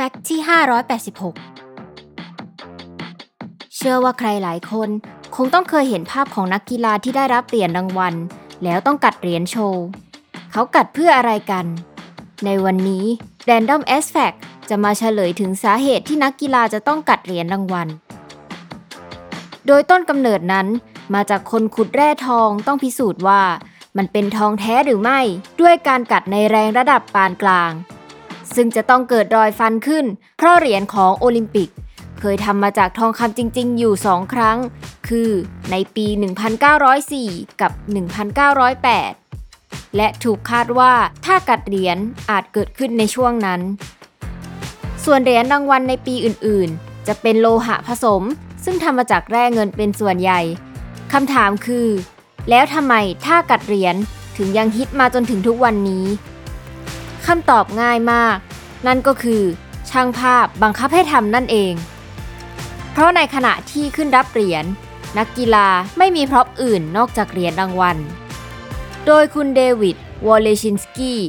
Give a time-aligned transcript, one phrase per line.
[0.00, 0.40] แฟกต์ที่
[2.86, 4.88] 586 เชื่อว่าใครหลายคน
[5.36, 8.14] คงต้องเคยเห็นภาพของนักกีฬาที่ได้รับเหรียญรางวัล
[8.64, 9.84] แล้วต้องกัดเหรียญโชว์
[10.52, 11.66] เขากัดเพื่ออะไรกัน
[12.44, 13.04] ในวันนี้
[13.48, 14.36] Random s Fact
[14.68, 17.88] จะมาเฉลยถึงสาเหตุที่นักกีฬาจะต้องกัดเหรียญรางวัล
[19.66, 20.66] โดยต้นกำเนิดนั้น
[21.14, 23.42] มาจากคนขุดแร่ทองต้องพิสูจน์ว่า
[23.96, 25.20] มันเป็นทองแท้หรือไม่
[25.60, 27.72] ด้วยการกัดในแรงระดับปานกลาง
[28.54, 30.04] ซึ่งจะต้องเกิดรอยฟันขึ้น
[30.36, 31.70] เพราะเหรียญของโอลิมปิก
[32.20, 34.58] เคยทำมาจากทองคำจริง ๆ อยู่ 2 ครั้ง
[35.08, 35.30] คือ
[35.70, 36.06] ในปี
[36.84, 37.72] 1904 กับ
[38.98, 40.92] 1908 และถูกคาดว่า
[41.24, 41.98] ถ้ากัดเหรียญ
[42.30, 43.60] อาจเกิดขึ้นในช่วงนั้น
[45.04, 48.22] ส่วนเหรียญรางวัลในปีอื่น ๆ จะเป็นโลหะผสม
[48.64, 50.40] ซึ่งทำมาจากแร่เงินเป็นส่วนใหญ่
[51.12, 51.88] คำถามคือ
[52.50, 52.94] แล้วทำไม
[53.26, 53.96] ท่ากัดเหรียญ
[54.36, 56.04] ถึงยังฮิตมาจนถึงทุกวันนี้
[57.28, 58.36] คำตอบง่ายมาก
[58.86, 59.42] นั่นก็คือ
[59.90, 61.74] ช่างภาพบังคับให้ทำนั่นเอง
[62.92, 64.64] เพราะในขณะที่ขึ้นรับเหรียญ
[65.18, 67.96] นักกีฬาไม่มี prop อื่นนอกจากเหรียญรางวัล
[69.06, 71.20] โดยคุณเดวิด วอลเลชินสกี้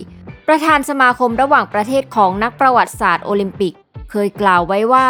[0.48, 3.74] ประธานสมาคมระหว่างประเทศของนักประวัติศาสตร์โอลิมปิก
[4.12, 5.10] เคยกล่าวไว้ว่า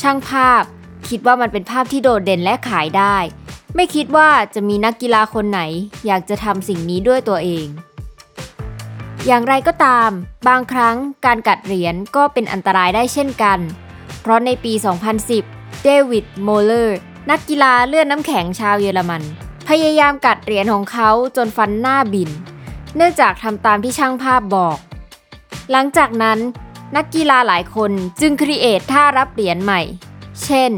[0.00, 0.62] ช่างภาพ
[1.08, 3.16] คิดว่ามันเป็นภาพที่โดดเด่นและขายได้
[3.74, 5.60] ไม่คิดว่าจะมีนักกีฬาคนไหน
[6.06, 7.68] อยากจะทำสิ่งนี้ด้วยตัวเอง
[9.26, 10.10] อย่างไรก็ตาม
[10.48, 13.58] บางครั้งการกัดเหรียญก็เป็นอันตรายได้เช่นกัน
[14.20, 14.72] เพราะในปี
[15.28, 16.98] 2010 เดวิด โมเลอร์
[17.30, 19.22] นักกีฬาเลื่อนน้ำแข็งชาวเยอรมัน
[19.68, 22.30] พยายามกัดเหรียญของเขาจนฟันหน้าบิน
[22.96, 24.78] เนื่องจากทำตามที่ช่างภาพบอก
[25.70, 26.38] หลังจากนั้น
[26.96, 29.80] นักกีฬาหลายคนจึงครีเอทท่ารับเหรียญใหม่
[30.44, 30.70] เช่น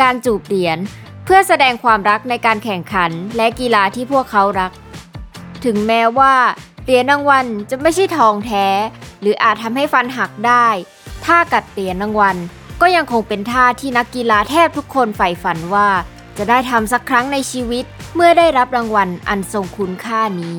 [0.00, 0.78] การจูบเหรียญ
[1.24, 4.72] เพื่อแสดงความรักในการแข่งขันและกีฬาที่พวกเขารัก
[5.64, 6.34] ถึงแม้ว่า
[6.84, 8.66] เหรียญรางวัลจะไม่ใช่ทองแท้
[9.20, 10.66] หรืออาจทำให้ฟันหักได้
[11.24, 12.36] ท่ากัดเหรียญรางวัล
[12.80, 15.88] ก็ยังคงเป็นท่าที่นักกีฬาแทบทุกคนใฝ่ฝันว่า
[16.38, 20.58] จะได้ทำสักครั้งในชีวิตเมื่อได้รับรางวัลอันทรงคุณค่านี้